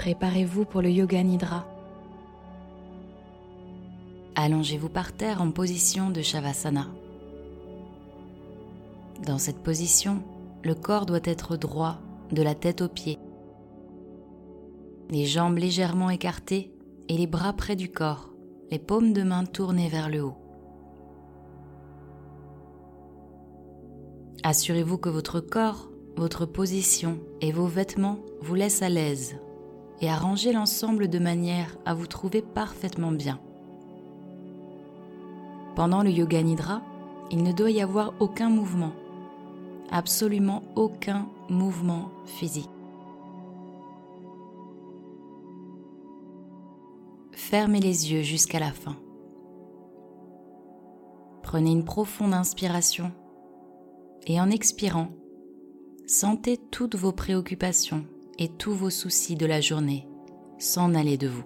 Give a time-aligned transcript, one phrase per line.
[0.00, 1.66] Préparez-vous pour le Yoga Nidra.
[4.34, 6.86] Allongez-vous par terre en position de Shavasana.
[9.26, 10.22] Dans cette position,
[10.62, 11.98] le corps doit être droit
[12.32, 13.18] de la tête aux pieds.
[15.10, 16.72] Les jambes légèrement écartées
[17.10, 18.30] et les bras près du corps,
[18.70, 20.38] les paumes de main tournées vers le haut.
[24.44, 29.36] Assurez-vous que votre corps, votre position et vos vêtements vous laissent à l'aise
[30.00, 33.38] et arrangez l'ensemble de manière à vous trouver parfaitement bien.
[35.76, 36.82] Pendant le yoga nidra,
[37.30, 38.92] il ne doit y avoir aucun mouvement,
[39.90, 42.70] absolument aucun mouvement physique.
[47.32, 48.96] Fermez les yeux jusqu'à la fin.
[51.42, 53.12] Prenez une profonde inspiration
[54.26, 55.08] et en expirant,
[56.06, 58.04] sentez toutes vos préoccupations
[58.38, 60.06] et tous vos soucis de la journée
[60.58, 61.42] s'en aller de vous.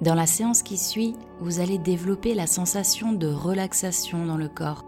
[0.00, 4.86] Dans la séance qui suit, vous allez développer la sensation de relaxation dans le corps.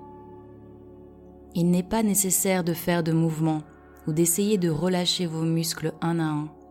[1.54, 3.62] Il n'est pas nécessaire de faire de mouvements
[4.06, 6.61] ou d'essayer de relâcher vos muscles un à un.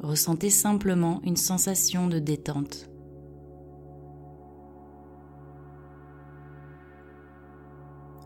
[0.00, 2.88] Ressentez simplement une sensation de détente.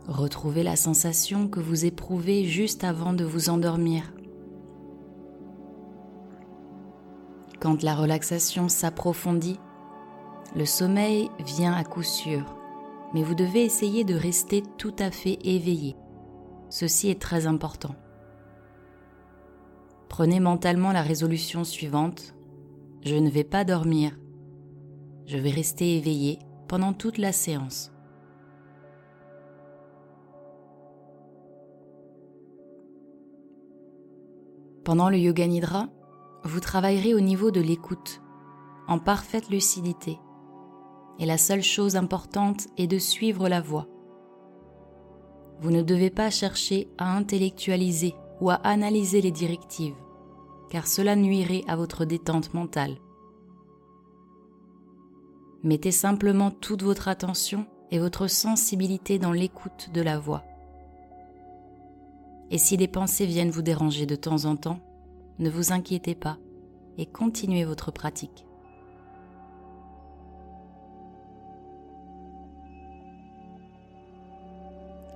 [0.09, 4.13] Retrouvez la sensation que vous éprouvez juste avant de vous endormir.
[7.61, 9.61] Quand la relaxation s'approfondit,
[10.57, 12.57] le sommeil vient à coup sûr,
[13.15, 15.95] mais vous devez essayer de rester tout à fait éveillé.
[16.71, 17.95] Ceci est très important.
[20.11, 22.35] Prenez mentalement la résolution suivante.
[23.03, 24.19] Je ne vais pas dormir.
[25.25, 27.93] Je vais rester éveillé pendant toute la séance.
[34.85, 35.89] Pendant le yoga nidra,
[36.43, 38.21] vous travaillerez au niveau de l'écoute,
[38.89, 40.19] en parfaite lucidité.
[41.21, 43.87] Et la seule chose importante est de suivre la voix.
[45.61, 49.95] Vous ne devez pas chercher à intellectualiser ou à analyser les directives,
[50.71, 52.97] car cela nuirait à votre détente mentale.
[55.63, 60.45] Mettez simplement toute votre attention et votre sensibilité dans l'écoute de la voix.
[62.51, 64.81] Et si des pensées viennent vous déranger de temps en temps,
[65.39, 66.39] ne vous inquiétez pas
[66.99, 68.47] et continuez votre pratique.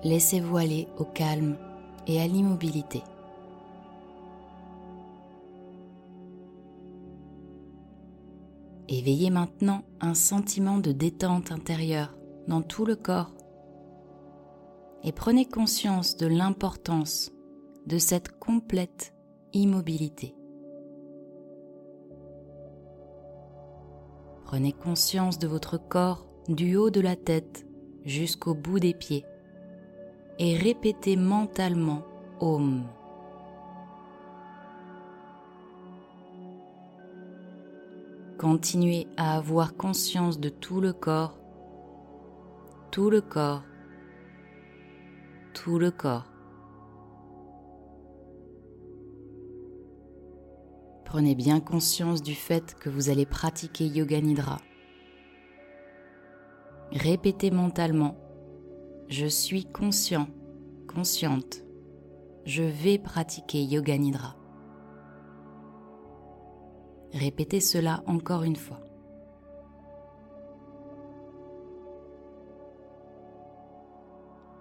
[0.03, 1.57] Laissez-vous aller au calme
[2.07, 3.03] et à l'immobilité.
[8.89, 12.15] Éveillez maintenant un sentiment de détente intérieure
[12.49, 13.33] dans tout le corps
[15.03, 17.33] et prenez conscience de l'importance
[17.87, 19.15] de cette complète
[19.53, 20.35] immobilité.
[24.45, 27.67] Prenez conscience de votre corps du haut de la tête
[28.05, 29.25] jusqu'au bout des pieds
[30.39, 32.03] et répétez mentalement
[32.41, 32.85] Om.
[38.45, 41.39] Continuez à avoir conscience de tout le corps,
[42.91, 43.63] tout le corps,
[45.55, 46.27] tout le corps.
[51.07, 54.59] Prenez bien conscience du fait que vous allez pratiquer Yoga Nidra.
[56.93, 58.15] Répétez mentalement
[59.09, 60.29] Je suis conscient,
[60.87, 61.63] consciente.
[62.45, 64.37] Je vais pratiquer Yoga Nidra.
[67.15, 68.81] Répétez cela encore une fois.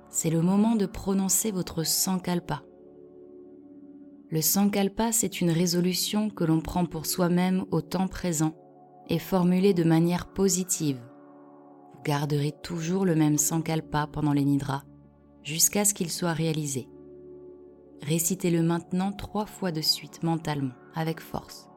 [0.10, 2.62] C'est le moment de prononcer votre sankalpa.
[4.30, 8.54] Le sankalpa, c'est une résolution que l'on prend pour soi-même au temps présent
[9.10, 11.02] et formulée de manière positive.
[11.94, 14.84] Vous garderez toujours le même sankalpa pendant les nidras
[15.42, 16.88] jusqu'à ce qu'il soit réalisé.
[18.04, 21.73] Récitez-le maintenant trois fois de suite mentalement, avec force.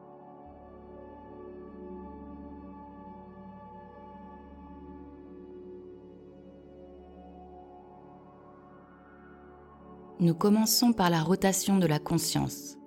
[10.19, 12.77] Nous commençons par la rotation de la conscience.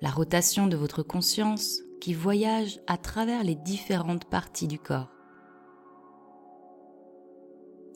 [0.00, 5.10] La rotation de votre conscience qui voyage à travers les différentes parties du corps.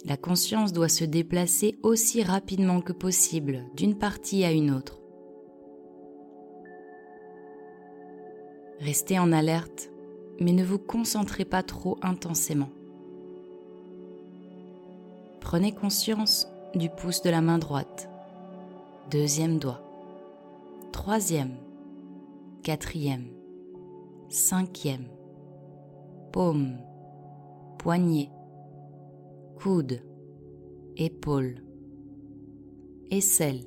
[0.05, 5.01] La conscience doit se déplacer aussi rapidement que possible d'une partie à une autre.
[8.81, 9.91] Restez en alerte
[10.41, 12.71] mais ne vous concentrez pas trop intensément.
[15.41, 18.11] Prenez conscience du pouce de la main droite,
[19.11, 19.81] deuxième doigt,
[20.91, 21.55] troisième,
[22.65, 23.29] quatrième,
[24.29, 25.07] cinquième,
[26.33, 26.79] paume,
[27.79, 28.31] poignet,
[29.61, 30.03] coude,
[30.97, 31.63] épaule,
[33.13, 33.65] aisselle,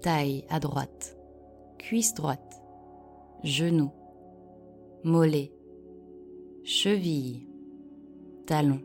[0.00, 1.16] taille à droite,
[1.78, 2.62] cuisse droite,
[3.42, 3.90] genou,
[5.02, 5.52] mollet,
[6.62, 7.48] cheville,
[8.46, 8.80] talon,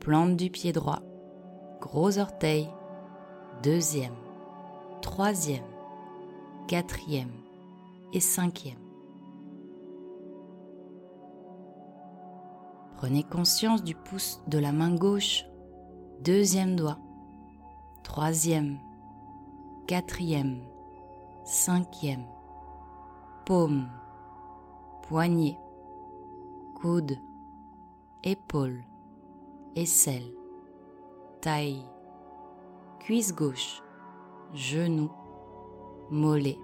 [0.00, 1.02] plante du pied droit,
[1.78, 2.68] gros orteil,
[3.62, 4.14] deuxième,
[5.02, 5.64] troisième,
[6.68, 7.32] quatrième
[8.12, 8.78] et cinquième.
[12.96, 15.44] Prenez conscience du pouce de la main gauche,
[16.22, 16.98] deuxième doigt,
[18.02, 18.78] troisième,
[19.86, 20.62] quatrième,
[21.44, 22.24] cinquième,
[23.44, 23.88] paume,
[25.02, 25.58] poignet,
[26.74, 27.18] coude,
[28.24, 28.82] épaule,
[29.76, 30.32] aisselle,
[31.42, 31.84] taille,
[32.98, 33.82] cuisse gauche,
[34.54, 35.10] genou,
[36.10, 36.58] mollet,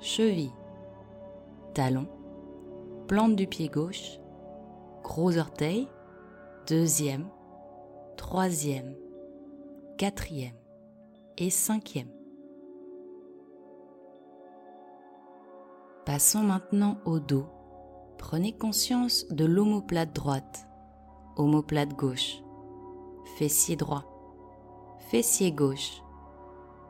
[0.00, 0.52] cheville,
[1.74, 2.06] talon,
[3.08, 4.18] plante du pied gauche,
[5.02, 5.88] gros orteil,
[6.66, 7.28] deuxième,
[8.16, 8.94] troisième,
[9.98, 10.56] quatrième
[11.38, 12.10] et cinquième.
[16.04, 17.46] Passons maintenant au dos.
[18.16, 20.66] Prenez conscience de l'omoplate droite,
[21.36, 22.42] omoplate gauche,
[23.36, 24.04] fessier droit,
[25.10, 26.02] fessier gauche,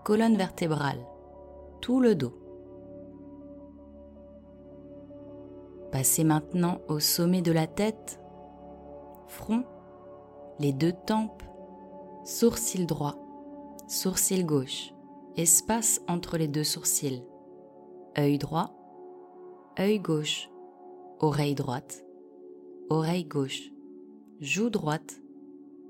[0.06, 1.04] colonne vertébrale,
[1.80, 2.32] tout le dos.
[5.90, 8.20] Passez maintenant au sommet de la tête,
[9.26, 9.64] front,
[10.60, 11.42] les deux tempes,
[12.24, 13.16] sourcil droit,
[13.88, 14.94] sourcil gauche,
[15.36, 17.24] espace entre les deux sourcils,
[18.16, 18.70] œil droit,
[19.76, 20.48] œil gauche,
[21.18, 22.06] oreille droite,
[22.90, 23.72] oreille gauche,
[24.38, 25.20] joue droite,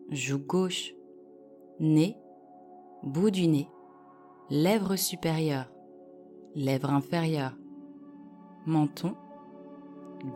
[0.08, 0.94] joue gauche,
[1.80, 2.16] nez,
[3.02, 3.68] bout du nez,
[4.50, 5.66] lèvre supérieure,
[6.54, 7.52] lèvre inférieure,
[8.64, 9.14] menton,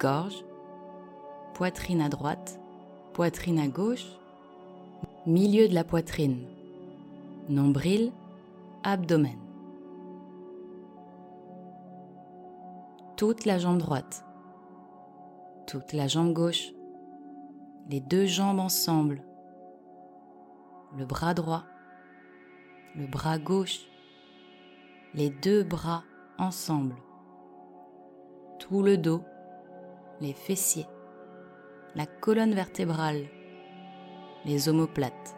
[0.01, 0.45] gorge,
[1.55, 2.61] poitrine à droite,
[3.13, 4.07] poitrine à gauche,
[5.27, 6.45] milieu de la poitrine,
[7.49, 8.13] nombril,
[8.83, 9.39] abdomen.
[13.17, 14.25] Toute la jambe droite,
[15.69, 16.73] toute la jambe gauche,
[17.89, 19.23] les deux jambes ensemble,
[20.97, 21.63] le bras droit,
[22.97, 23.90] le bras gauche,
[25.15, 26.05] les deux bras
[26.39, 26.95] ensemble,
[28.59, 29.23] tout le dos,
[30.21, 30.87] les fessiers,
[31.97, 33.27] la colonne vertébrale,
[34.45, 35.37] les omoplates,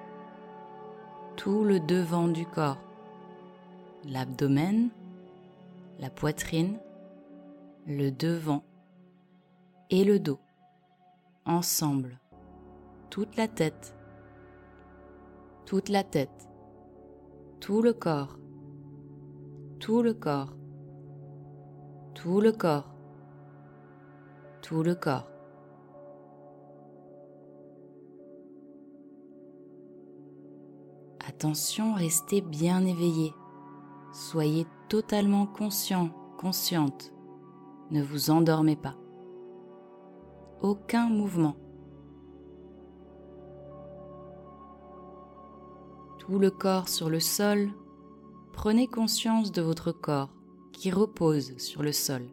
[1.37, 2.83] tout le devant du corps,
[4.05, 4.91] l'abdomen,
[5.99, 6.79] la poitrine,
[7.87, 8.63] le devant
[9.89, 10.39] et le dos,
[11.47, 12.19] ensemble,
[13.09, 13.97] toute la tête,
[15.65, 16.49] toute la tête,
[17.61, 18.37] tout le corps,
[19.83, 20.55] tout le corps,
[22.15, 22.95] tout le corps,
[24.63, 25.29] tout le corps.
[31.27, 33.35] Attention, restez bien éveillé.
[34.13, 37.13] Soyez totalement conscient, consciente.
[37.91, 38.95] Ne vous endormez pas.
[40.61, 41.57] Aucun mouvement.
[46.19, 47.73] Tout le corps sur le sol.
[48.53, 50.31] Prenez conscience de votre corps
[50.73, 52.29] qui repose sur le sol.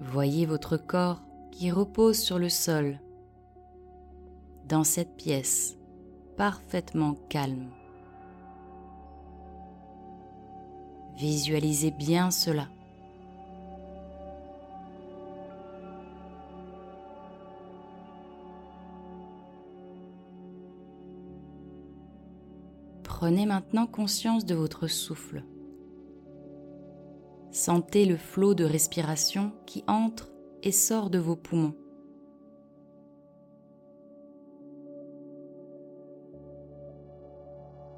[0.00, 3.00] Voyez votre corps qui repose sur le sol,
[4.68, 5.76] dans cette pièce
[6.36, 7.70] parfaitement calme.
[11.16, 12.68] Visualisez bien cela.
[23.18, 25.42] Prenez maintenant conscience de votre souffle.
[27.50, 30.30] Sentez le flot de respiration qui entre
[30.62, 31.74] et sort de vos poumons.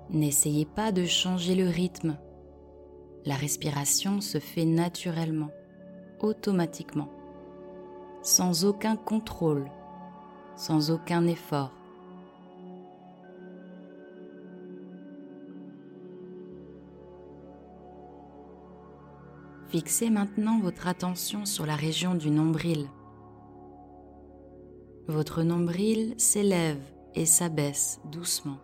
[0.08, 2.16] N'essayez pas de changer le rythme.
[3.26, 5.50] La respiration se fait naturellement,
[6.20, 7.10] automatiquement,
[8.22, 9.70] sans aucun contrôle,
[10.56, 11.79] sans aucun effort.
[19.70, 22.88] Fixez maintenant votre attention sur la région du nombril.
[25.06, 26.82] Votre nombril s'élève
[27.14, 28.58] et s'abaisse doucement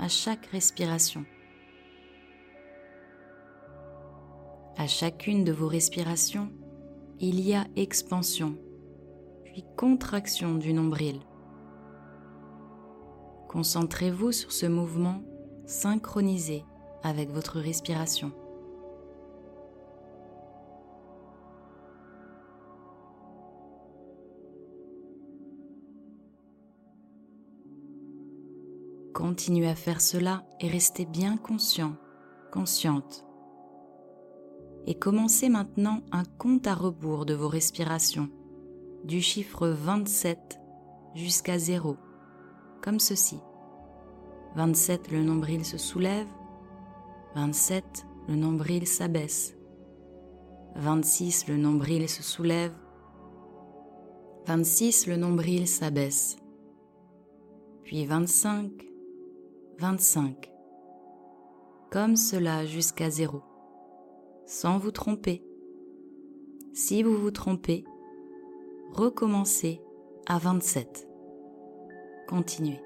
[0.00, 1.24] à chaque respiration.
[4.76, 6.50] À chacune de vos respirations,
[7.20, 8.56] il y a expansion,
[9.44, 11.20] puis contraction du nombril.
[13.48, 15.22] Concentrez-vous sur ce mouvement
[15.66, 16.64] synchronisé
[17.04, 18.32] avec votre respiration.
[29.14, 31.96] Continuez à faire cela et restez bien conscient,
[32.50, 33.26] consciente.
[34.86, 38.30] Et commencez maintenant un compte à rebours de vos respirations,
[39.04, 40.58] du chiffre 27
[41.14, 41.98] jusqu'à 0,
[42.80, 43.38] comme ceci.
[44.56, 46.28] 27, le nombril se soulève.
[47.34, 49.54] 27, le nombril s'abaisse.
[50.76, 52.72] 26, le nombril se soulève.
[54.46, 56.36] 26, le nombril s'abaisse.
[57.84, 58.91] Puis 25,
[59.82, 60.48] 25.
[61.90, 63.42] Comme cela jusqu'à zéro,
[64.46, 65.42] sans vous tromper.
[66.72, 67.82] Si vous vous trompez,
[68.92, 69.82] recommencez
[70.28, 71.08] à 27.
[72.28, 72.80] Continuez.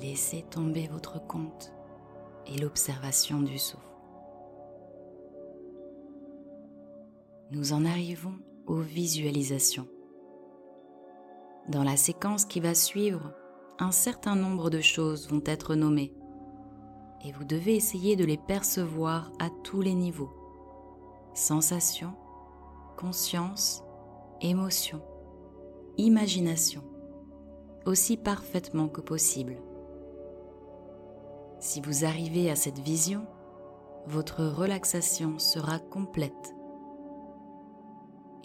[0.00, 1.72] Laissez tomber votre compte
[2.46, 3.84] et l'observation du souffle.
[7.50, 8.34] Nous en arrivons
[8.66, 9.88] aux visualisations.
[11.68, 13.34] Dans la séquence qui va suivre,
[13.78, 16.14] un certain nombre de choses vont être nommées
[17.22, 20.32] et vous devez essayer de les percevoir à tous les niveaux.
[21.34, 22.14] Sensation,
[22.96, 23.84] conscience,
[24.40, 25.02] émotion,
[25.98, 26.84] imagination,
[27.84, 29.58] aussi parfaitement que possible.
[31.60, 33.26] Si vous arrivez à cette vision,
[34.06, 36.54] votre relaxation sera complète.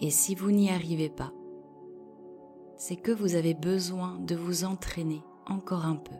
[0.00, 1.32] Et si vous n'y arrivez pas,
[2.76, 6.14] c'est que vous avez besoin de vous entraîner encore un peu.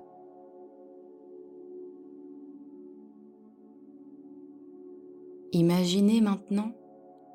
[5.52, 6.72] Imaginez maintenant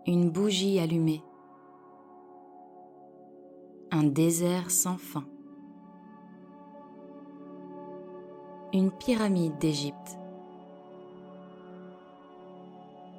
[0.08, 1.24] une bougie allumée,
[3.92, 5.26] un désert sans fin.
[8.74, 10.18] Une pyramide d'Égypte,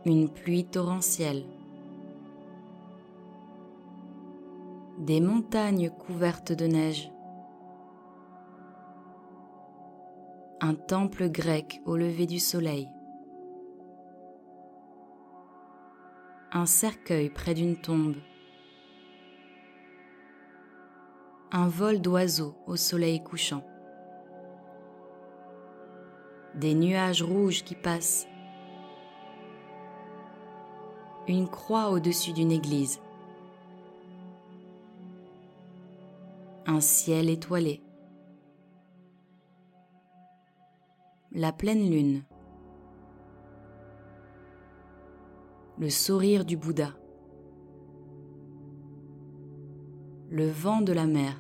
[0.07, 1.45] une pluie torrentielle,
[4.99, 7.13] des montagnes couvertes de neige,
[10.63, 12.89] un temple grec au lever du soleil,
[16.53, 18.17] un cercueil près d'une tombe,
[21.51, 23.63] un vol d'oiseaux au soleil couchant
[26.55, 28.27] des nuages rouges qui passent,
[31.29, 33.01] une croix au-dessus d'une église,
[36.67, 37.83] un ciel étoilé,
[41.33, 42.23] la pleine lune,
[45.79, 46.91] le sourire du Bouddha,
[50.29, 51.37] le vent de la mer,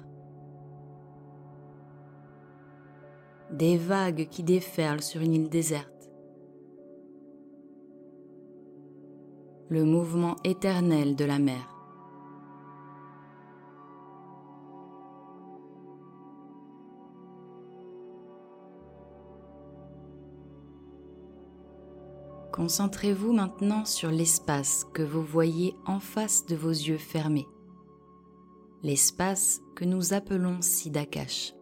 [3.52, 6.10] des vagues qui déferlent sur une île déserte.
[9.68, 11.68] Le mouvement éternel de la mer.
[22.52, 27.48] Concentrez-vous maintenant sur l'espace que vous voyez en face de vos yeux fermés,
[28.82, 31.54] l'espace que nous appelons Siddhakash.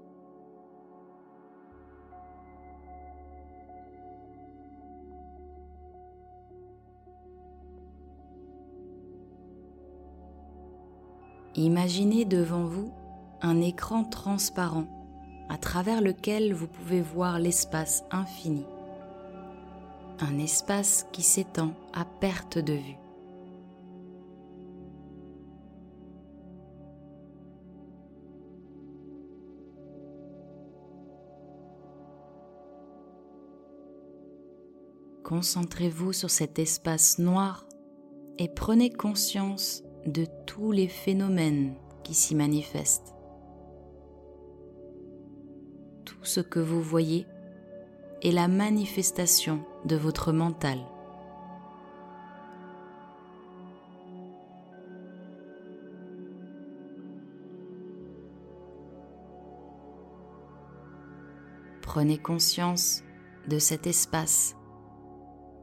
[11.56, 12.92] Imaginez devant vous
[13.42, 14.86] un écran transparent
[15.48, 18.64] à travers lequel vous pouvez voir l'espace infini.
[20.20, 22.98] Un espace qui s'étend à perte de vue.
[35.24, 37.64] Concentrez-vous sur cet espace noir
[38.38, 43.14] et prenez conscience de tous les phénomènes qui s'y manifestent.
[46.04, 47.26] Tout ce que vous voyez
[48.22, 50.78] est la manifestation de votre mental.
[61.82, 63.02] Prenez conscience
[63.48, 64.54] de cet espace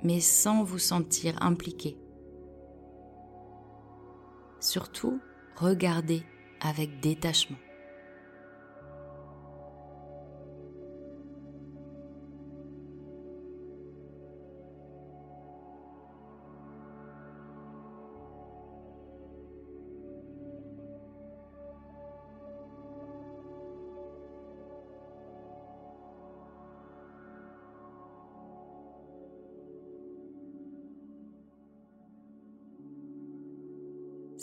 [0.03, 1.97] mais sans vous sentir impliqué.
[4.59, 5.19] Surtout,
[5.55, 6.23] regardez
[6.61, 7.57] avec détachement.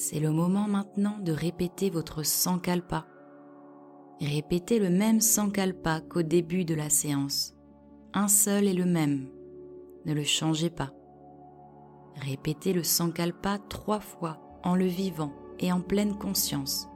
[0.07, 3.07] C'est le moment maintenant de répéter votre sankalpa.
[4.21, 7.55] Répétez le même sankalpa qu'au début de la séance.
[8.13, 9.31] Un seul et le même.
[10.05, 10.93] Ne le changez pas.
[12.17, 16.87] Répétez le sankalpa trois fois en le vivant et en pleine conscience.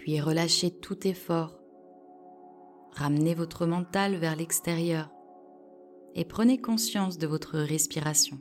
[0.00, 1.58] Puis relâchez tout effort.
[2.92, 5.10] Ramenez votre mental vers l'extérieur
[6.14, 8.38] et prenez conscience de votre respiration.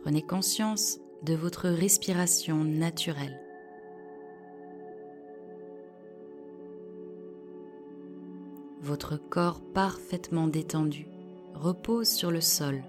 [0.00, 3.38] Prenez conscience de votre respiration naturelle.
[8.80, 11.06] Votre corps parfaitement détendu
[11.52, 12.82] repose sur le sol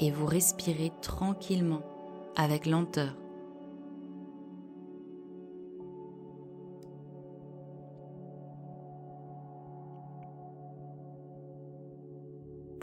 [0.00, 1.82] et vous respirez tranquillement
[2.34, 3.14] avec lenteur.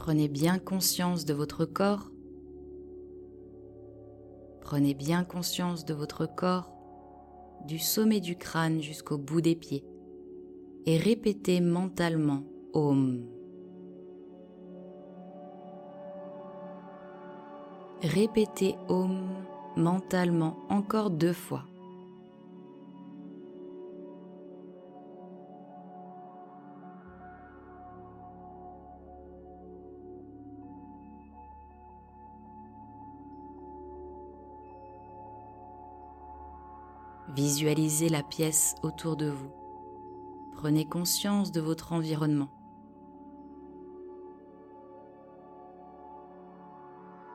[0.04, 2.10] Prenez bien conscience de votre corps.
[4.62, 6.72] Prenez bien conscience de votre corps,
[7.68, 9.86] du sommet du crâne jusqu'au bout des pieds,
[10.88, 12.42] et répétez mentalement
[12.74, 13.28] Om.
[18.02, 19.22] Répétez Om
[19.78, 21.66] mentalement encore deux fois.
[37.36, 39.52] Visualisez la pièce autour de vous.
[40.52, 42.50] Prenez conscience de votre environnement.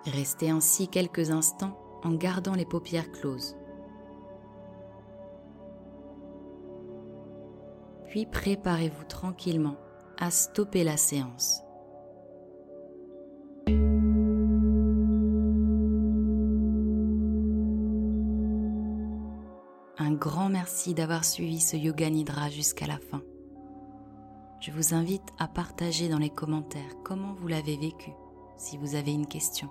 [0.04, 3.56] Restez ainsi quelques instants en gardant les paupières closes.
[8.08, 9.76] Puis préparez-vous tranquillement
[10.18, 11.65] à stopper la séance.
[20.04, 23.22] Grand merci d'avoir suivi ce Yoga Nidra jusqu'à la fin.
[24.60, 28.10] Je vous invite à partager dans les commentaires comment vous l'avez vécu
[28.56, 29.68] si vous avez une question.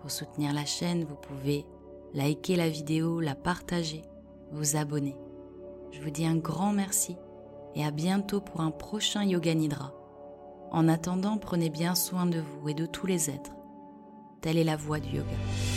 [0.00, 1.66] Pour soutenir la chaîne, vous pouvez
[2.14, 4.02] liker la vidéo, la partager,
[4.52, 5.16] vous abonner.
[5.92, 7.16] Je vous dis un grand merci
[7.74, 9.92] et à bientôt pour un prochain Yoga Nidra.
[10.70, 13.52] En attendant, prenez bien soin de vous et de tous les êtres.
[14.40, 15.69] Telle est la voie du yoga.